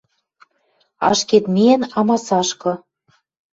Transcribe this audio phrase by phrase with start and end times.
[1.09, 2.71] Ашкед миэн амасашкы